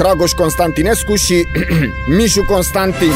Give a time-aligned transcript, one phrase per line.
[0.00, 1.46] Dragoș Constantinescu și
[2.16, 3.12] Mișu Constantin.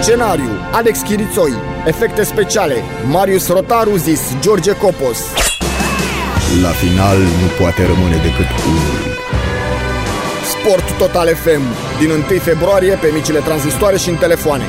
[0.00, 1.52] Scenariu, Alex Chirițoi.
[1.86, 2.74] Efecte speciale,
[3.10, 5.18] Marius Rotaru zis George Copos.
[6.62, 9.02] La final nu poate rămâne decât unul.
[10.52, 11.62] Sport Total FM,
[11.98, 14.64] din 1 februarie pe micile tranzistoare și în telefoane.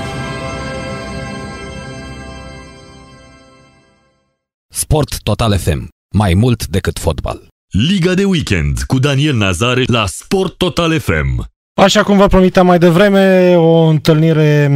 [4.68, 5.88] Sport Total FM.
[6.16, 7.55] Mai mult decât fotbal.
[7.78, 11.50] Liga de weekend cu Daniel Nazare la Sport Total FM.
[11.74, 14.72] Așa cum vă promiteam mai devreme, o întâlnire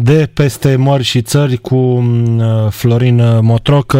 [0.00, 2.04] de peste mări și țări cu
[2.70, 3.96] Florin Motroc,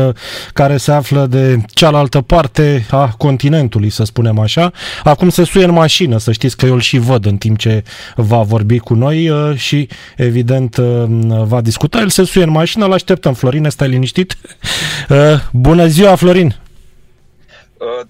[0.52, 4.72] care se află de cealaltă parte a continentului, să spunem așa.
[5.04, 7.84] Acum se suie în mașină, să știți că eu îl și văd în timp ce
[8.16, 10.76] va vorbi cu noi și, evident,
[11.44, 12.00] va discuta.
[12.00, 13.34] El se suie în mașină, îl așteptăm.
[13.34, 14.36] Florin, stai liniștit.
[15.52, 16.56] Bună ziua, Florin!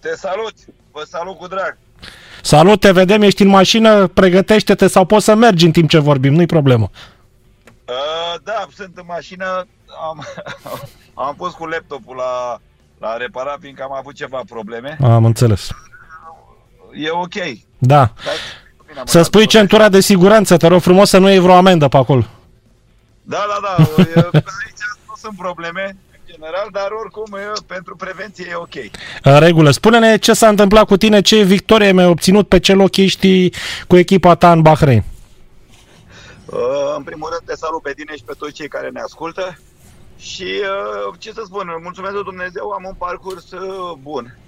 [0.00, 0.54] Te salut!
[0.92, 1.76] Vă salut cu drag!
[2.42, 6.34] Salut, te vedem, ești în mașină, pregătește-te sau poți să mergi în timp ce vorbim,
[6.34, 6.90] nu-i problemă.
[7.88, 9.66] Uh, da, sunt în mașină,
[10.08, 10.24] am,
[11.26, 12.60] am pus cu laptopul la,
[12.98, 14.96] la reparat, fiindcă am avut ceva probleme.
[15.02, 15.70] Am înțeles.
[16.92, 17.34] E ok.
[17.78, 18.12] Da.
[18.24, 21.96] Dar, să spui centura de siguranță, te rog frumos să nu iei vreo amendă pe
[21.96, 22.24] acolo.
[23.22, 23.84] Da, da, da,
[24.64, 25.96] aici nu sunt probleme
[26.36, 28.74] general, dar oricum pentru prevenție e ok.
[29.22, 29.70] În regulă.
[29.70, 33.50] Spune-ne ce s-a întâmplat cu tine, ce victorie mi-ai obținut, pe ce loc ești
[33.86, 35.04] cu echipa ta în Bahrain.
[36.46, 39.58] Uh, în primul rând te salut pe tine și pe toți cei care ne ascultă
[40.18, 44.38] și uh, ce să spun, mulțumesc lui Dumnezeu, am un parcurs uh, bun.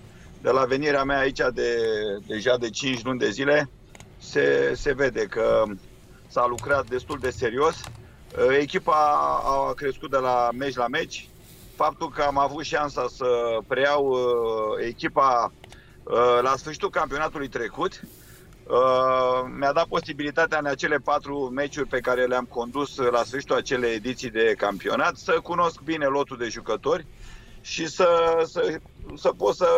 [0.42, 1.78] De la venirea mea aici de
[2.26, 3.70] deja de 5 luni de zile
[4.18, 5.62] se, se vede că
[6.28, 7.76] s-a lucrat destul de serios.
[8.58, 11.28] Echipa a crescut de la meci la meci,
[11.82, 13.26] faptul că am avut șansa să
[13.66, 15.52] preiau uh, echipa
[16.02, 22.24] uh, la sfârșitul campionatului trecut uh, mi-a dat posibilitatea în acele patru meciuri pe care
[22.24, 27.06] le-am condus la sfârșitul acelei ediții de campionat să cunosc bine lotul de jucători
[27.60, 28.08] și să,
[28.52, 28.78] să,
[29.16, 29.68] să pot să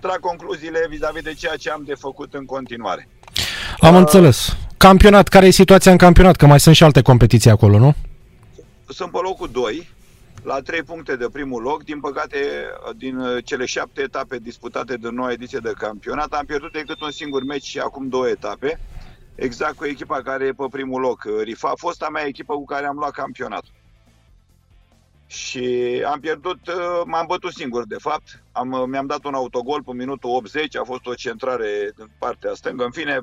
[0.00, 3.08] trag concluziile vis-a-vis de ceea ce am de făcut în continuare.
[3.78, 4.56] Am uh, înțeles.
[4.76, 6.36] Campionat, care e situația în campionat?
[6.36, 7.94] Că mai sunt și alte competiții acolo, nu?
[8.88, 9.93] Sunt pe locul 2
[10.44, 11.84] la trei puncte de primul loc.
[11.84, 12.38] Din păcate,
[12.96, 17.10] din uh, cele șapte etape disputate de noua ediție de campionat, am pierdut decât un
[17.10, 18.80] singur meci și acum două etape,
[19.34, 21.24] exact cu echipa care e pe primul loc.
[21.24, 23.72] Uh, Rifa a fost a mea echipă cu care am luat campionatul.
[25.26, 28.42] Și am pierdut, uh, m-am bătut singur, de fapt.
[28.52, 32.84] Am, mi-am dat un autogol pe minutul 80, a fost o centrare din partea stângă.
[32.84, 33.20] În fine,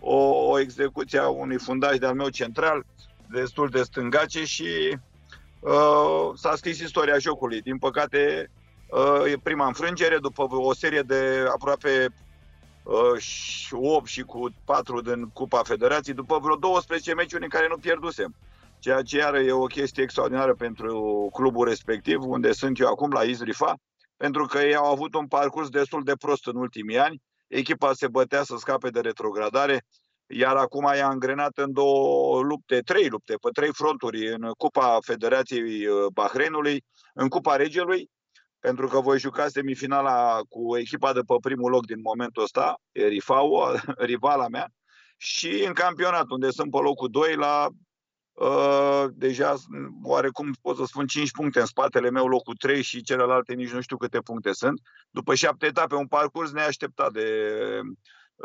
[0.00, 0.16] o,
[0.50, 2.84] o execuție a unui fundaj de-al meu central,
[3.30, 4.96] destul de stângace și
[5.62, 7.60] uh, s-a scris istoria jocului.
[7.60, 8.50] Din păcate,
[8.90, 12.14] uh, e prima înfrângere după o serie de aproape
[12.82, 17.76] uh, 8 și cu 4 din Cupa Federației, după vreo 12 meciuri în care nu
[17.76, 18.34] pierdusem.
[18.78, 23.22] Ceea ce iară e o chestie extraordinară pentru clubul respectiv, unde sunt eu acum, la
[23.22, 23.74] Izrifa,
[24.16, 27.22] pentru că ei au avut un parcurs destul de prost în ultimii ani.
[27.46, 29.84] Echipa se bătea să scape de retrogradare,
[30.32, 35.86] iar acum e angrenat în două lupte, trei lupte, pe trei fronturi, în Cupa Federației
[35.86, 36.84] uh, Bahreinului,
[37.14, 38.10] în Cupa Regelui,
[38.58, 43.74] pentru că voi juca semifinala cu echipa de pe primul loc din momentul ăsta, Rifau,
[44.10, 44.68] rivala mea,
[45.16, 47.68] și în campionat, unde sunt pe locul 2 la
[48.32, 49.54] Uh, deja
[50.02, 53.80] oarecum pot să spun 5 puncte în spatele meu, locul 3 și celelalte nici nu
[53.80, 54.80] știu câte puncte sunt.
[55.10, 57.50] După șapte etape, un parcurs neașteptat de,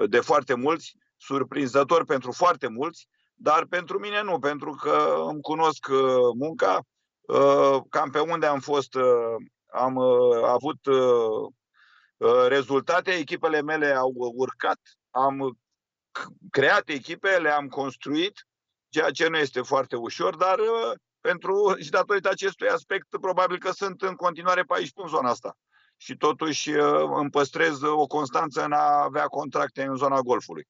[0.09, 5.87] de foarte mulți surprinzător pentru foarte mulți, dar pentru mine nu, pentru că îmi cunosc
[5.87, 5.97] uh,
[6.37, 6.79] munca,
[7.21, 9.35] uh, cam pe unde am fost, uh,
[9.71, 9.97] am
[10.43, 10.79] avut
[12.47, 14.79] rezultate, echipele mele au urcat,
[15.09, 15.57] am
[16.49, 18.47] creat echipe, le-am construit,
[18.89, 20.59] ceea ce nu este foarte ușor, dar
[21.21, 25.57] pentru și datorită acestui aspect, probabil că sunt în continuare pe aici în zona asta.
[25.97, 26.69] Și totuși
[27.15, 30.67] îmi păstrez o constanță în a avea contracte în zona golfului.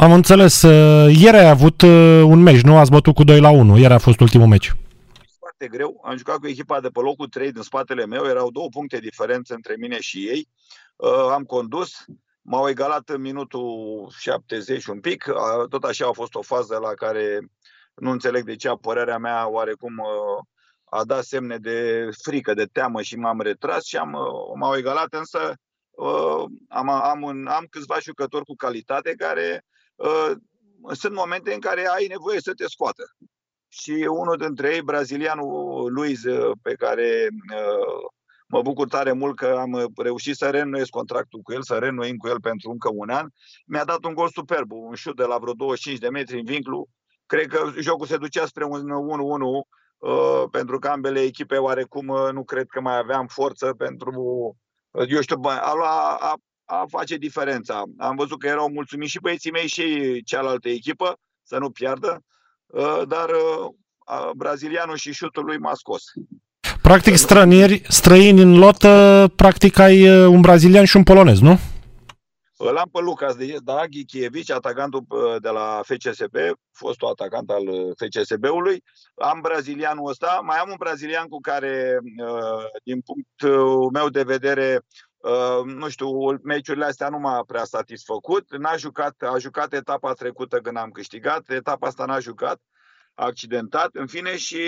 [0.00, 0.62] Am înțeles.
[0.62, 2.78] Uh, ieri ai avut uh, un meci, nu?
[2.78, 3.78] Ați bătut cu 2 la 1.
[3.78, 4.72] Ieri a fost ultimul meci.
[5.38, 6.00] Foarte greu.
[6.04, 8.24] Am jucat cu echipa de pe locul 3 din spatele meu.
[8.24, 10.48] Erau două puncte diferențe între mine și ei.
[10.96, 12.04] Uh, am condus.
[12.42, 15.24] m-au egalat în minutul 70 un pic.
[15.68, 17.38] Tot așa a fost o fază la care
[17.94, 20.02] nu înțeleg de ce apărarea mea oarecum
[20.84, 24.16] a dat semne de frică, de teamă și m-am retras și am,
[24.58, 25.54] m-au egalat, însă
[26.68, 29.64] am, am, un, am câțiva jucători cu calitate care
[30.92, 33.02] sunt momente în care ai nevoie să te scoată.
[33.68, 36.20] Și unul dintre ei, brazilianul Luiz,
[36.62, 37.28] pe care
[38.50, 42.28] Mă bucur tare mult că am reușit să reînnoiesc contractul cu el, să reînnoim cu
[42.28, 43.28] el pentru încă un an.
[43.66, 46.88] Mi-a dat un gol superb, un șut de la vreo 25 de metri în vinclu.
[47.26, 48.84] Cred că jocul se ducea spre un 1-1
[49.98, 54.12] uh, pentru că ambele echipe oarecum uh, nu cred că mai aveam forță pentru,
[54.90, 56.34] uh, eu știu, a, a,
[56.70, 57.82] a face diferența.
[57.98, 62.24] Am văzut că erau mulțumiți și băieții mei și cealaltă echipă să nu piardă,
[63.08, 63.30] dar
[64.36, 66.02] brazilianul și șutul lui m-a scos.
[66.82, 68.76] Practic străinieri, străini în lot,
[69.36, 71.58] practic ai uh, un brazilian și un polonez, nu?
[72.56, 76.36] Îl am pe Lucas de da, Ghichievici, atacantul uh, de la FCSB,
[76.72, 78.82] fostul atacant al uh, FCSB-ului.
[79.14, 81.98] Am brazilianul ăsta, mai am un brazilian cu care,
[82.84, 84.80] din punctul meu de vedere,
[85.64, 86.08] nu știu,
[86.42, 88.56] meciurile astea nu m-a prea satisfăcut.
[88.56, 92.60] N-a jucat, a jucat etapa trecută când am câștigat, etapa asta n-a jucat,
[93.14, 94.60] accidentat, în fine, și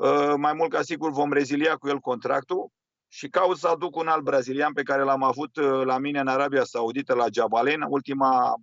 [0.00, 2.70] Uh, mai mult ca sigur vom rezilia cu el contractul
[3.08, 6.26] și caut să aduc un alt brazilian pe care l-am avut uh, la mine în
[6.26, 7.82] Arabia Saudită, la Jabalen.
[7.88, 8.54] Ultima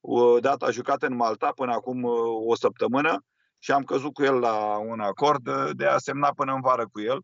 [0.00, 2.04] uh, dată a jucat în Malta până acum
[2.46, 3.24] o săptămână
[3.58, 7.00] și am căzut cu el la un acord de a semna până în vară cu
[7.00, 7.20] el.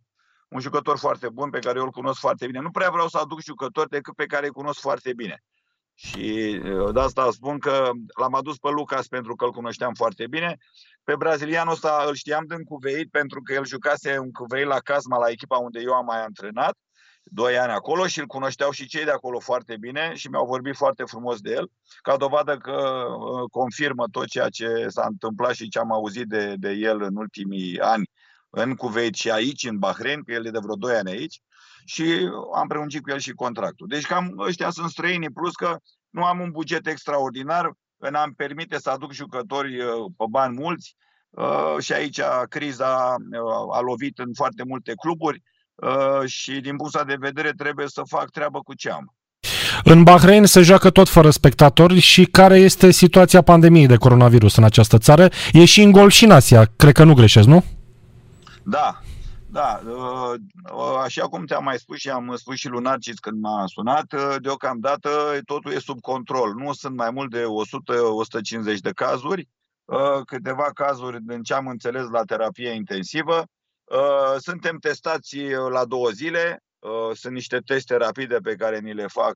[0.49, 2.61] Un jucător foarte bun pe care eu îl cunosc foarte bine.
[2.61, 5.43] Nu prea vreau să aduc jucători decât pe care îi cunosc foarte bine.
[5.95, 6.61] Și
[6.93, 7.91] de asta spun că
[8.21, 10.57] l-am adus pe Lucas pentru că îl cunoșteam foarte bine.
[11.05, 15.19] Pe brazilianul ăsta îl știam din cuveit pentru că el jucase în cuveit la Casma,
[15.19, 16.77] la echipa unde eu am mai antrenat,
[17.23, 20.77] doi ani acolo și îl cunoșteau și cei de acolo foarte bine și mi-au vorbit
[20.77, 21.71] foarte frumos de el,
[22.03, 23.05] ca dovadă că
[23.51, 27.81] confirmă tot ceea ce s-a întâmplat și ce am auzit de, de el în ultimii
[27.81, 28.11] ani
[28.51, 31.41] în Cuveit și aici, în Bahrain, că el e de vreo 2 ani aici
[31.85, 33.87] și am prelungit cu el și contractul.
[33.89, 35.77] Deci cam ăștia sunt străini, plus că
[36.11, 40.97] nu am un buget extraordinar, în permite să aduc jucători uh, pe bani mulți
[41.31, 45.43] uh, și aici criza uh, a lovit în foarte multe cluburi
[46.25, 49.15] și din punctul de vedere trebuie să fac treabă cu ce am.
[49.85, 54.65] În Bahrain se joacă tot fără spectatori și care este situația pandemiei de coronavirus în
[54.65, 55.29] această țară?
[55.53, 57.65] E și în gol și în Asia, cred că nu greșesc, nu?
[58.71, 59.01] Da,
[59.51, 60.35] da, uh,
[60.73, 64.37] uh, așa cum te-am mai spus și am spus și Lunarcis când m-a sunat, uh,
[64.41, 65.11] deocamdată
[65.45, 66.55] totul e sub control.
[66.55, 67.45] Nu sunt mai mult de
[68.75, 69.49] 100-150 de cazuri,
[70.25, 73.43] câteva cazuri, din ce am înțeles, la terapie intensivă.
[74.39, 75.37] Suntem testați
[75.71, 76.63] la două zile,
[77.15, 79.35] sunt niște teste rapide pe care ni le fac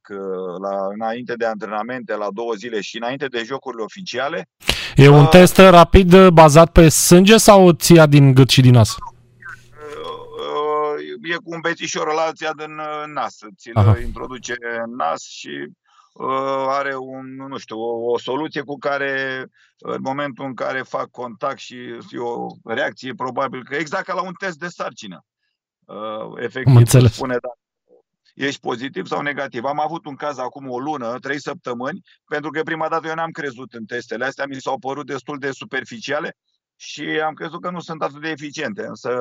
[0.61, 4.49] la, înainte de antrenamente, la două zile și înainte de jocurile oficiale.
[4.96, 8.96] E un test rapid bazat pe sânge sau ți ia din gât și din nas?
[11.22, 13.98] E cu un bețișor la alția din uh, nas, ți-l Aha.
[13.98, 15.69] introduce în nas și
[16.12, 19.46] uh, are un, nu știu, o, o soluție cu care
[19.78, 21.76] în momentul în care fac contact și
[22.16, 25.24] o reacție probabil că exact ca la un test de sarcină.
[25.84, 27.58] Uh, efectiv spune dacă
[28.34, 29.64] ești pozitiv sau negativ.
[29.64, 33.30] Am avut un caz acum o lună, trei săptămâni, pentru că prima dată eu n-am
[33.30, 36.37] crezut în testele astea, mi s-au părut destul de superficiale
[36.76, 38.87] și am crezut că nu sunt atât de eficiente.
[38.87, 39.19] Însă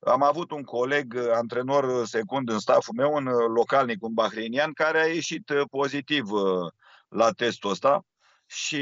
[0.00, 5.06] am avut un coleg, antrenor secund în staful meu, un localnic, un bahreinian, care a
[5.06, 6.72] ieșit pozitiv uh,
[7.08, 8.04] la testul ăsta.
[8.46, 8.80] Și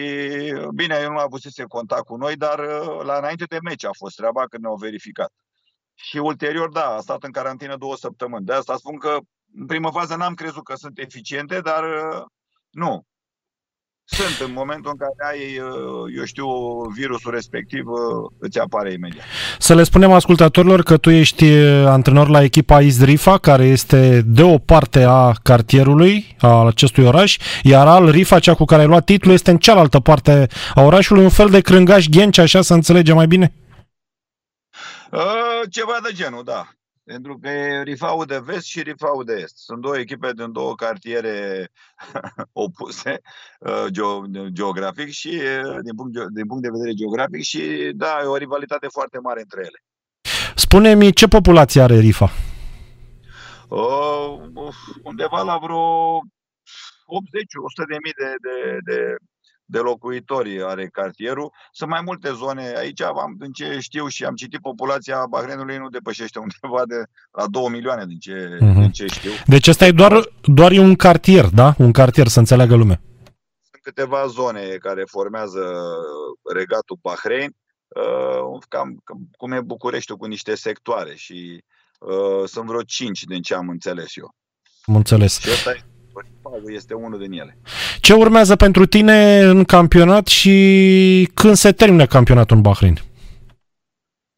[0.75, 3.90] bine, el nu a avut contact cu noi, dar uh, la înainte de meci a
[3.93, 5.33] fost treaba când ne-au verificat.
[5.95, 8.45] Și ulterior, da, a stat în carantină două săptămâni.
[8.45, 9.19] De asta spun că
[9.55, 12.23] în primă fază n-am crezut că sunt eficiente, dar uh,
[12.71, 13.07] nu.
[14.11, 16.47] Sunt în momentul în care ai, uh, eu știu,
[16.97, 19.25] virusul respectiv, uh, îți apare imediat.
[19.59, 24.43] Să le spunem ascultătorilor că tu ești uh, antrenor la echipa Rifa, care este de
[24.43, 29.05] o parte a cartierului, a acestui oraș, iar al Rifa, cea cu care ai luat
[29.05, 33.17] titlul, este în cealaltă parte a orașului, un fel de crângaș ghenci, așa să înțelegem
[33.17, 33.52] mai bine?
[35.71, 36.69] ceva de genul, da.
[37.04, 39.57] Pentru că e Rifau de vest și Rifau de est.
[39.57, 41.71] Sunt două echipe din două cartiere
[42.52, 43.21] opuse
[43.59, 43.87] uh,
[44.52, 48.87] geografic și uh, din punct, din punct de vedere geografic și da, e o rivalitate
[48.90, 49.83] foarte mare între ele.
[50.54, 52.30] Spune-mi ce populație are Rifa?
[53.69, 54.40] Uh,
[55.02, 59.14] undeva la vreo 80-100 de mii de, de, de,
[59.70, 61.52] de locuitori are cartierul.
[61.72, 62.72] Sunt mai multe zone.
[62.76, 67.46] Aici, am, din ce știu și am citit, populația Bahreinului nu depășește undeva de la
[67.46, 68.74] 2 milioane, din ce, uh-huh.
[68.74, 69.30] din ce știu.
[69.46, 71.74] Deci ăsta e doar, doar e un cartier, da?
[71.78, 73.00] Un cartier, să înțeleagă lumea.
[73.70, 75.62] Sunt câteva zone care formează
[76.54, 77.50] regatul Bahrein,
[77.88, 81.64] uh, cam, cam cum e Bucureștiul cu niște sectoare și
[81.98, 84.34] uh, sunt vreo 5 din ce am înțeles eu.
[84.84, 85.38] Am înțeles.
[85.40, 85.72] Și ăsta
[86.67, 87.59] este unul din ele.
[88.00, 92.99] Ce urmează pentru tine în campionat și când se termină campionatul în Bahrain?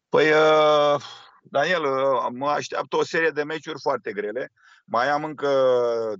[0.09, 1.01] Păi, uh,
[1.41, 4.51] Daniel, uh, mă așteaptă o serie de meciuri foarte grele.
[4.85, 5.49] Mai am încă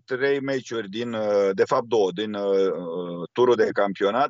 [0.06, 2.38] trei meciuri din, uh, de fapt două, din
[3.32, 4.30] turul de campionat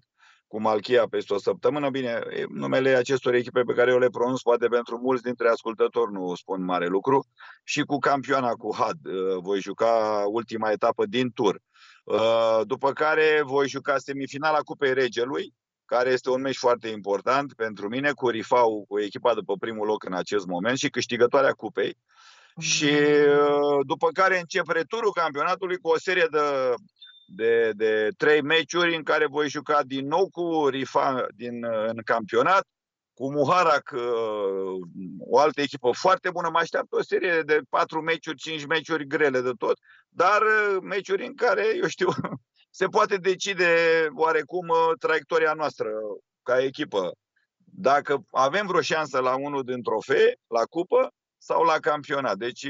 [0.54, 1.90] cu Malchia peste o săptămână.
[1.90, 2.20] Bine,
[2.50, 6.64] numele acestor echipe pe care eu le pronunț, poate pentru mulți dintre ascultători nu spun
[6.64, 7.26] mare lucru,
[7.64, 8.98] și cu campioana cu HAD.
[9.42, 11.60] Voi juca ultima etapă din tur.
[12.04, 15.54] Uh, după care voi juca semifinala Cupei Regelui,
[15.86, 20.04] care este un meci foarte important pentru mine, cu Rifau, cu echipa după primul loc
[20.04, 21.98] în acest moment și câștigătoarea Cupei.
[22.60, 26.40] Și uh, după care încep returul campionatului cu o serie de,
[27.26, 32.68] de, de trei meciuri în care voi juca din nou cu Rifa din, în campionat,
[33.14, 34.82] cu Muharak, uh,
[35.20, 39.42] o altă echipă foarte bună, mă așteaptă o serie de patru meciuri, cinci meciuri grele
[39.42, 39.78] de tot,
[40.10, 42.08] dar uh, meciuri în care, eu știu,
[42.80, 45.90] se poate decide oarecum uh, traiectoria noastră
[46.44, 47.12] ca echipă.
[47.76, 51.12] Dacă avem vreo șansă la unul din trofee, la cupă
[51.48, 52.38] sau la campionat.
[52.38, 52.64] Deci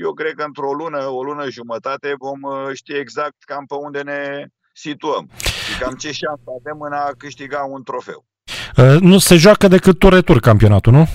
[0.00, 2.40] eu cred că într-o lună, o lună jumătate vom
[2.74, 5.30] ști exact cam pe unde ne situăm
[5.68, 8.24] și cam ce șansă avem în a câștiga un trofeu.
[8.76, 11.06] Uh, nu se joacă decât tur-retur campionatul, nu?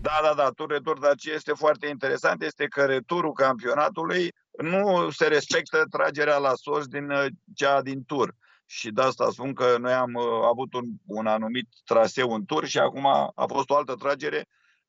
[0.00, 5.26] Da, da, da, tur-retur, dar ce este foarte interesant este că returul campionatului nu se
[5.26, 8.34] respectă tragerea la sos din uh, cea din tur.
[8.66, 12.66] Și de asta spun că noi am uh, avut un, un anumit traseu în tur
[12.66, 14.46] și acum a fost o altă tragere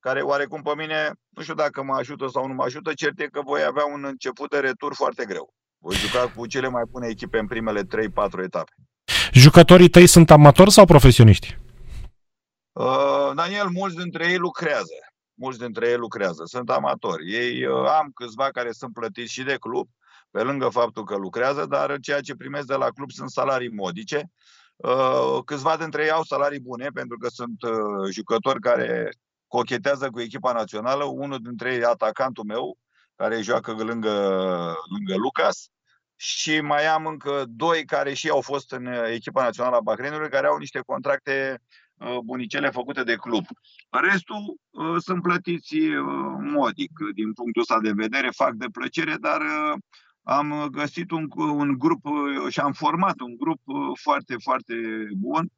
[0.08, 3.28] care oarecum pe mine, nu știu dacă mă ajută sau nu mă ajută, cert e
[3.28, 5.54] că voi avea un început de retur foarte greu.
[5.78, 7.86] Voi juca cu cele mai bune echipe în primele 3-4
[8.44, 8.72] etape.
[9.32, 11.58] Jucătorii tăi sunt amatori sau profesioniști?
[12.72, 14.98] Uh, Daniel, mulți dintre ei lucrează.
[15.34, 17.32] Mulți dintre ei lucrează, sunt amatori.
[17.34, 19.88] Ei uh, am câțiva care sunt plătiți și de club,
[20.32, 24.32] pe lângă faptul că lucrează, dar ceea ce primesc de la club sunt salarii modice.
[24.76, 27.58] Uh, câțiva dintre ei au salarii bune, pentru că sunt
[28.12, 29.10] jucători care
[29.56, 31.04] cochetează cu echipa națională.
[31.04, 32.78] Unul dintre ei, atacantul meu,
[33.16, 34.16] care joacă lângă,
[34.90, 35.70] lângă Lucas,
[36.16, 40.48] și mai am încă doi care și au fost în echipa națională a Bahreinului, care
[40.48, 41.62] au niște contracte
[41.98, 43.46] Uh, bunicele făcute de club.
[43.90, 46.04] Restul uh, sunt plătiți uh,
[46.40, 49.42] modic din punctul ăsta de vedere, fac de plăcere, dar
[50.24, 52.02] am găsit un, un grup
[52.50, 53.62] și am format un grup
[54.02, 54.74] foarte, foarte
[55.18, 55.50] bun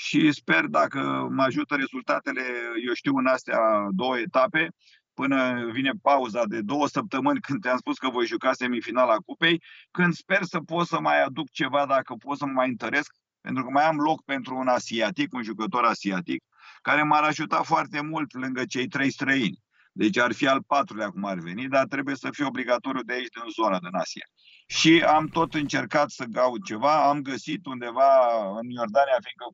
[0.00, 2.42] și sper dacă mă ajută rezultatele,
[2.86, 3.58] eu știu, în astea
[3.90, 4.68] două etape,
[5.14, 10.14] până vine pauza de două săptămâni când te-am spus că voi juca semifinala cupei, când
[10.14, 13.70] sper să pot să mai aduc ceva, dacă pot să mă mai întăresc, pentru că
[13.70, 16.44] mai am loc pentru un asiatic, un jucător asiatic,
[16.82, 19.62] care m-ar ajuta foarte mult lângă cei trei străini.
[19.92, 23.34] Deci ar fi al patrulea cum ar veni, dar trebuie să fie obligatoriu de aici,
[23.34, 24.26] din zona, din Asia.
[24.66, 28.10] Și am tot încercat să caut ceva, am găsit undeva
[28.60, 29.46] în Iordania, fiindcă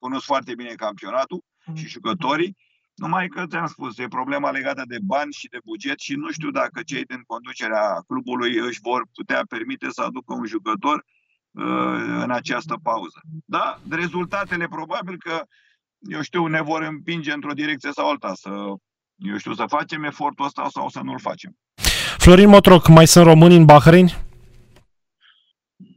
[0.00, 2.56] cunosc foarte bine campionatul și jucătorii,
[2.94, 6.50] numai că ți-am spus, e problema legată de bani și de buget și nu știu
[6.50, 11.04] dacă cei din conducerea clubului își vor putea permite să aducă un jucător
[11.52, 13.20] Uh, în această pauză.
[13.44, 15.42] Da, rezultatele probabil că,
[15.98, 18.50] eu știu, ne vor împinge într-o direcție sau alta să,
[19.16, 21.56] eu știu, să facem efortul ăsta sau să nu-l facem.
[22.18, 24.08] Florin Motroc, mai sunt români în Bahrain?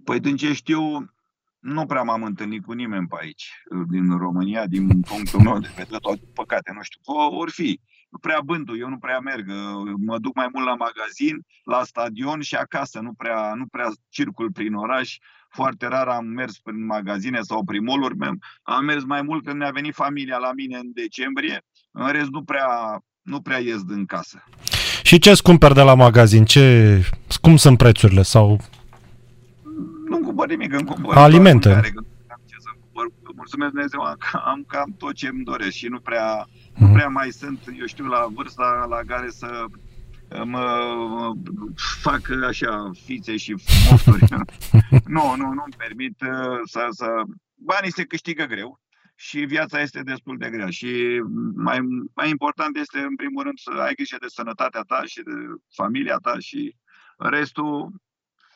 [0.03, 1.13] Păi din ce știu,
[1.63, 3.51] nu prea m-am întâlnit cu nimeni pe aici,
[3.89, 6.99] din România, din punctul meu de vedere, toate păcate, nu știu,
[7.39, 7.79] ori fi.
[8.09, 9.47] Nu prea bându, eu nu prea merg,
[10.05, 14.51] mă duc mai mult la magazin, la stadion și acasă, nu prea, nu prea circul
[14.51, 15.17] prin oraș,
[15.49, 18.15] foarte rar am mers prin magazine sau prin mall
[18.63, 21.61] Am mers mai mult când ne-a venit familia la mine în decembrie.
[21.91, 24.43] În rest nu prea, nu prea ies din casă.
[25.03, 26.45] Și ce îți cumperi de la magazin?
[26.45, 27.01] Ce,
[27.41, 28.21] cum sunt prețurile?
[28.21, 28.59] Sau...
[30.33, 31.81] Nu cumpăr nimic, îmi cumpăr Alimente.
[32.45, 33.05] ce să cumpăr.
[33.35, 36.73] Mulțumesc Dumnezeu, am, am cam tot ce îmi doresc și nu prea, mm.
[36.77, 36.93] nu mhm.
[36.93, 39.65] prea mai sunt, eu știu, la vârsta la care să
[40.45, 40.65] mă
[42.01, 43.55] fac așa fițe și
[43.89, 44.25] mofturi.
[45.15, 47.05] nu, nu, nu-mi permit uh, să, să...
[47.55, 48.79] Banii se câștigă greu
[49.15, 51.21] și viața este destul de grea și
[51.55, 51.79] mai,
[52.15, 55.31] mai important este în primul rând să ai grijă de sănătatea ta și de
[55.75, 56.75] familia ta și
[57.17, 57.91] restul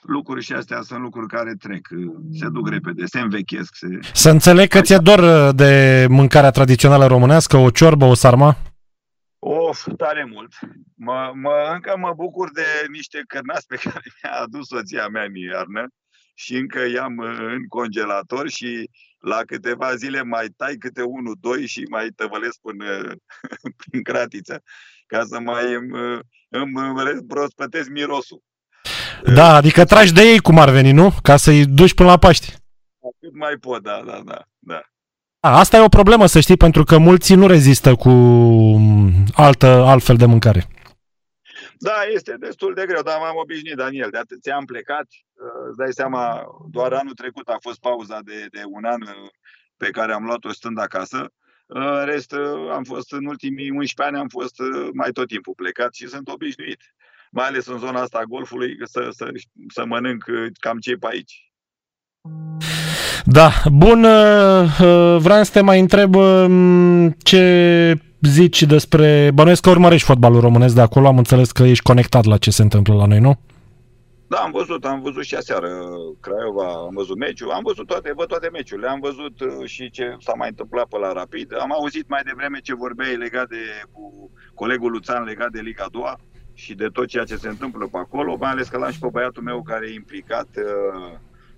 [0.01, 1.87] lucruri și astea sunt lucruri care trec,
[2.31, 3.75] se duc repede, se învechesc.
[3.75, 3.87] Se...
[4.13, 8.57] Să înțeleg că ți-e dor uh, de mâncarea tradițională românească, o ciorbă, o sarma?
[9.39, 10.53] Of, tare mult.
[10.95, 15.35] Mă, mă, încă mă bucur de niște cărnați pe care mi-a adus soția mea în
[15.35, 15.87] iarnă
[16.33, 18.89] și încă i-am uh, în congelator și
[19.19, 22.85] la câteva zile mai tai câte unul, doi și mai tăvălesc până
[23.81, 24.63] prin cratiță
[25.05, 28.41] ca să mai îmi, îmi prospătez mirosul.
[29.23, 31.13] Da, adică tragi de ei cum ar veni, nu?
[31.23, 32.53] Ca să-i duci până la Paști.
[33.19, 34.41] Cât mai pot, da, da, da.
[34.59, 34.81] da.
[35.39, 38.09] A, asta e o problemă, să știi, pentru că mulți nu rezistă cu
[39.33, 40.67] altă, altfel de mâncare.
[41.79, 44.09] Da, este destul de greu, dar m-am obișnuit, Daniel.
[44.09, 45.07] De atâția am plecat.
[45.67, 49.01] Îți dai seama, doar anul trecut a fost pauza de, de un an
[49.77, 51.31] pe care am luat-o stând acasă.
[51.65, 52.33] În rest,
[52.71, 54.55] am fost în ultimii 11 ani, am fost
[54.93, 56.81] mai tot timpul plecat și sunt obișnuit.
[57.31, 59.27] Mai ales în zona asta a golfului, să, să,
[59.73, 60.23] să mănânc
[60.59, 61.51] cam ce pe aici.
[63.25, 64.01] Da, bun,
[65.17, 66.15] vreau să te mai întreb
[67.17, 69.31] ce zici despre...
[69.33, 72.61] Bănuiesc că urmărești fotbalul românesc de acolo, am înțeles că ești conectat la ce se
[72.61, 73.39] întâmplă la noi, nu?
[74.29, 75.69] Da, am văzut, am văzut și aseară
[76.19, 80.15] Craiova, am văzut meciul, am văzut toate, văd toate meciurile, am văzut uh, și ce
[80.19, 84.31] s-a mai întâmplat pe la Rapid, am auzit mai devreme ce vorbeai legat de cu
[84.53, 86.01] colegul Luțan legat de Liga 2
[86.57, 89.07] și de tot ceea ce se întâmplă pe acolo, mai ales că l-am și pe
[89.11, 91.11] băiatul meu care e implicat uh,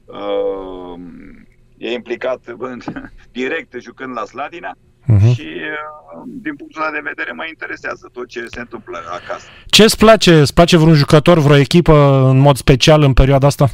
[0.06, 1.00] uh,
[1.78, 2.40] e implicat
[3.40, 5.34] direct jucând la Slatina uh-huh.
[5.36, 9.48] și uh, din punctul ăsta de vedere mă interesează tot ce se întâmplă acasă.
[9.66, 10.40] Ce îți place?
[10.40, 11.96] Îți place vreun jucător, vreo echipă
[12.30, 13.68] în mod special în perioada asta?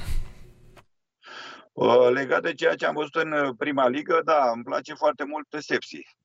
[1.74, 5.24] Uh, legat de ceea ce am văzut în uh, prima ligă, da, îmi place foarte
[5.28, 6.16] mult Sepsi.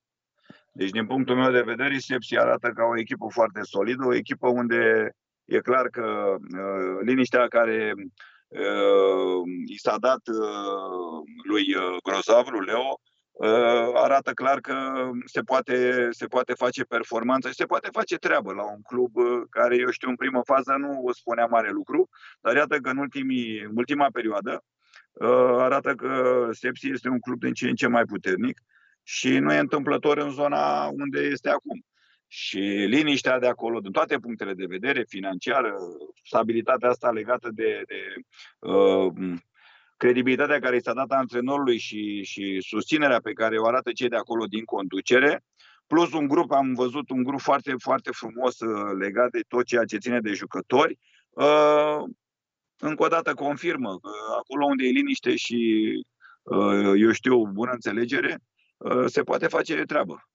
[0.71, 4.47] Deci, din punctul meu de vedere, Sepsi arată ca o echipă foarte solidă, o echipă
[4.47, 5.11] unde
[5.45, 7.93] e clar că uh, liniștea care
[8.47, 11.65] uh, i s-a dat uh, lui
[12.03, 12.99] Grozav, lui Leo,
[13.31, 14.75] Uh, arată clar că
[15.25, 19.41] se poate, se poate face performanță și se poate face treabă la un club uh,
[19.49, 22.09] care, eu știu, în primă fază nu spunea mare lucru,
[22.41, 24.63] dar iată că în ultimii, ultima perioadă
[25.11, 28.61] uh, arată că Sepsi este un club din ce în ce mai puternic
[29.03, 31.85] și nu e întâmplător în zona unde este acum.
[32.27, 35.75] Și liniștea de acolo, din toate punctele de vedere, financiară,
[36.23, 38.13] stabilitatea asta legată de, de
[38.59, 39.33] uh,
[39.97, 44.15] credibilitatea care i s-a dat antrenorului și, și susținerea pe care o arată cei de
[44.15, 45.43] acolo din conducere,
[45.87, 49.83] plus un grup, am văzut un grup foarte, foarte frumos uh, legat de tot ceea
[49.83, 52.03] ce ține de jucători, uh,
[52.77, 55.59] încă o dată confirmă că acolo unde e liniște și,
[56.41, 58.37] uh, eu știu, bună înțelegere,
[59.05, 60.27] se poate face treabă.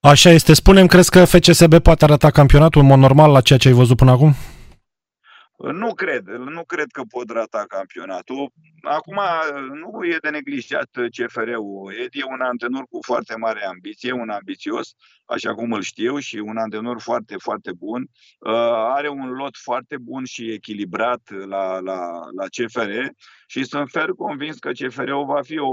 [0.00, 0.54] Așa este.
[0.54, 3.96] Spunem, crezi că FCSB poate arăta campionatul în mod normal la ceea ce ai văzut
[3.96, 4.34] până acum?
[5.72, 8.52] Nu cred, nu cred că pot rata campionatul.
[8.82, 9.20] Acum
[9.68, 11.92] nu e de neglijat CFR-ul.
[12.02, 16.36] Ed e un antrenor cu foarte mare ambiție, un ambițios, așa cum îl știu, și
[16.36, 18.02] un antrenor foarte, foarte bun.
[18.38, 18.52] Uh,
[18.96, 21.98] are un lot foarte bun și echilibrat la, la,
[22.36, 22.90] la CFR
[23.46, 25.72] și sunt fer convins că CFR-ul va fi o,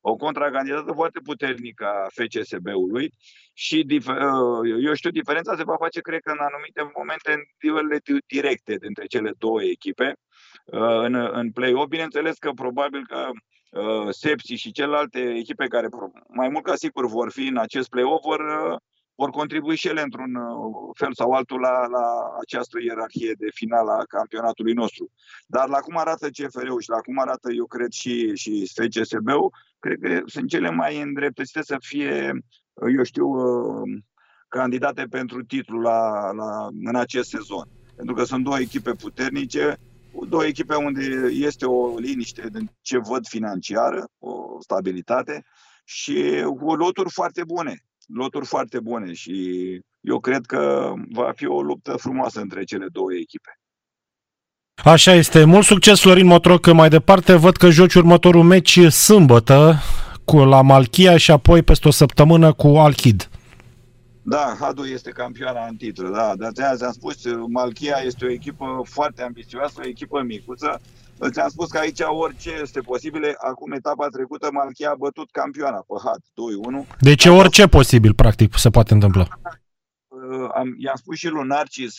[0.00, 3.12] o contracandidată foarte puternică a FCSB-ului
[3.52, 8.00] și, uh, eu știu, diferența se va face, cred că, în anumite momente, în duelele
[8.26, 10.14] directe dintre cele două echipe
[10.64, 11.88] uh, în, în play-off.
[11.88, 13.28] Bineînțeles că probabil că
[13.80, 15.88] uh, Sepsi și celelalte echipe care
[16.28, 18.40] mai mult ca sigur vor fi în acest play-off vor,
[19.20, 20.32] vor contribui și ele într-un
[20.94, 22.06] fel sau altul la, la
[22.40, 25.10] această ierarhie de final a campionatului nostru.
[25.46, 29.98] Dar la cum arată CFR-ul și la cum arată, eu cred, și, și FCSB-ul, cred
[30.00, 32.32] că sunt cele mai îndreptățite să fie,
[32.96, 33.88] eu știu, uh,
[34.48, 37.68] candidate pentru titlu la, la, în acest sezon.
[37.96, 39.76] Pentru că sunt două echipe puternice,
[40.28, 45.44] două echipe unde este o liniște de ce văd financiară, o stabilitate
[45.84, 47.84] și cu loturi foarte bune.
[48.14, 49.34] Loturi foarte bune și
[50.00, 53.50] eu cred că va fi o luptă frumoasă între cele două echipe.
[54.84, 55.44] Așa este.
[55.44, 56.72] Mult succes, Florin Motroc.
[56.72, 59.74] Mai departe, văd că joci următorul meci sâmbătă
[60.24, 63.28] cu la Malchia și apoi peste o săptămână cu Alchid.
[64.22, 66.32] Da, Hadu este campioana în titlu, da.
[66.36, 67.16] Dar ți-am spus,
[67.48, 70.80] Malchia este o echipă foarte ambițioasă, o echipă micuță.
[71.28, 73.34] Ți-am spus că aici orice este posibil.
[73.38, 76.20] Acum, etapa trecută, Malchia a bătut campioana pe HAT
[76.84, 76.98] 2-1.
[77.00, 79.28] Deci orice posibil, practic, se poate întâmpla
[80.54, 81.96] am, i-am spus și lui Narcis,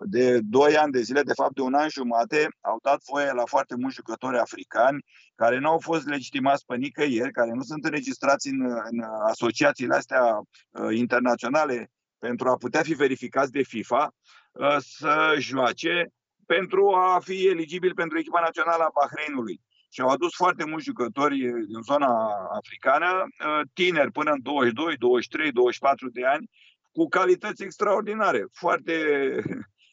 [0.00, 3.42] de 2 ani de zile, de fapt de un an jumate, au dat voie la
[3.44, 8.48] foarte mulți jucători africani care nu au fost legitimați pe nicăieri, care nu sunt înregistrați
[8.48, 10.40] în, în asociațiile astea
[10.70, 14.14] uh, internaționale pentru a putea fi verificați de FIFA,
[14.52, 16.12] uh, să joace
[16.46, 19.60] pentru a fi eligibil pentru echipa națională a Bahreinului.
[19.90, 22.08] Și au adus foarte mulți jucători din zona
[22.56, 23.26] africană,
[23.72, 26.50] tineri până în 22, 23, 24 de ani,
[26.92, 28.94] cu calități extraordinare, foarte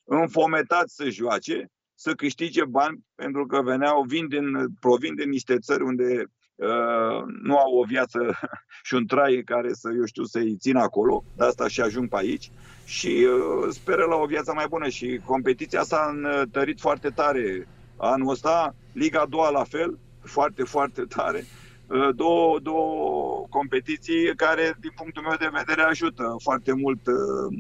[0.04, 5.84] înfometați să joace, să câștige bani, pentru că veneau, vin din, provin din niște țări
[5.84, 6.24] unde
[6.56, 8.40] uh, nu au o viață
[8.88, 12.18] și un trai care să, eu știu, să-i țină acolo, de asta și ajung pe
[12.18, 12.52] aici
[12.86, 17.68] și uh, speră la o viață mai bună și competiția s-a întărit foarte tare.
[17.98, 21.46] Anul ăsta, Liga a doua la fel, foarte, foarte tare.
[21.88, 27.58] Uh, două, două competiții care, din punctul meu de vedere, ajută foarte mult, uh,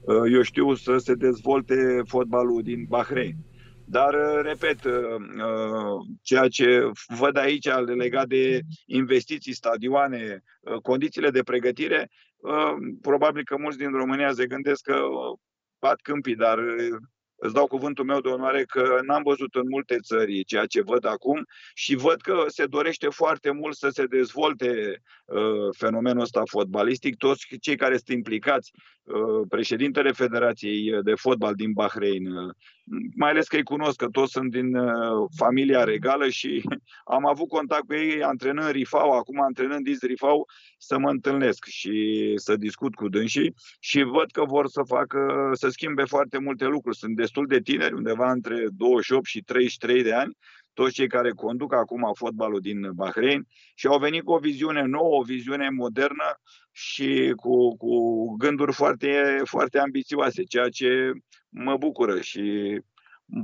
[0.00, 3.34] uh, eu știu, să se dezvolte fotbalul din Bahrain.
[3.88, 4.78] Dar, repet,
[6.22, 10.42] ceea ce văd aici legat de investiții, stadioane,
[10.82, 12.10] condițiile de pregătire,
[13.00, 14.98] probabil că mulți din România se gândesc că
[15.78, 16.58] bat câmpii, dar
[17.38, 21.04] îți dau cuvântul meu de onoare că n-am văzut în multe țări ceea ce văd
[21.04, 27.16] acum și văd că se dorește foarte mult să se dezvolte uh, fenomenul ăsta fotbalistic.
[27.16, 28.70] Toți cei care sunt implicați,
[29.02, 32.54] uh, președintele Federației de Fotbal din Bahrain, uh,
[33.14, 36.62] mai ales că îi cunosc, că toți sunt din uh, familia regală și
[37.16, 42.32] am avut contact cu ei antrenând Rifau, acum antrenând Diz Rifau, să mă întâlnesc și
[42.36, 46.96] să discut cu dânsii și văd că vor să facă, să schimbe foarte multe lucruri.
[46.96, 50.36] Sunt destul de tineri, undeva între 28 și 33 de ani,
[50.72, 55.18] toți cei care conduc acum fotbalul din Bahrain și au venit cu o viziune nouă,
[55.18, 56.40] o viziune modernă
[56.72, 61.12] și cu, cu gânduri foarte, foarte ambițioase, ceea ce
[61.64, 62.42] mă bucură și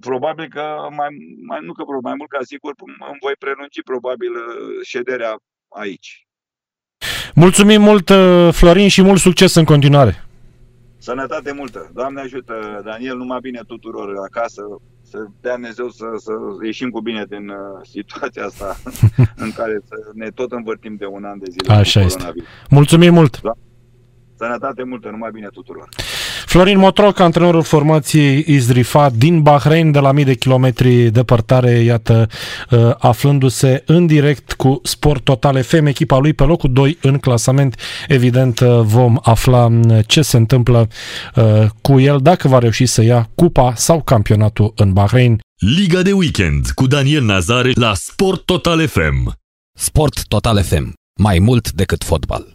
[0.00, 1.08] probabil că mai,
[1.46, 2.72] mai nu că mai mult ca sigur
[3.10, 4.32] îmi voi prelungi probabil
[4.82, 5.36] șederea
[5.68, 6.26] aici.
[7.34, 8.10] Mulțumim mult,
[8.54, 10.24] Florin, și mult succes în continuare!
[10.98, 11.90] Sănătate multă!
[11.94, 14.62] Doamne ajută, Daniel, numai bine tuturor acasă,
[15.02, 16.32] să dea Dumnezeu să, să
[16.64, 18.76] ieșim cu bine din uh, situația asta
[19.44, 21.74] în care să ne tot învârtim de un an de zile.
[21.74, 22.32] Așa este.
[22.70, 23.40] Mulțumim mult!
[23.40, 23.52] Da?
[24.36, 25.88] Sănătate multă, numai bine tuturor!
[26.52, 32.28] Florin Motroc, antrenorul formației Izrifa din Bahrain, de la mii de kilometri departare, iată,
[32.70, 37.80] uh, aflându-se în direct cu Sport Total FM, echipa lui pe locul 2 în clasament.
[38.08, 40.88] Evident, uh, vom afla uh, ce se întâmplă
[41.80, 45.40] cu el, dacă va reuși să ia cupa sau campionatul în Bahrain.
[45.76, 49.32] Liga de weekend cu Daniel Nazare la Sport Total FM.
[49.78, 50.92] Sport Total FM.
[51.20, 52.52] Mai mult decât fotbal.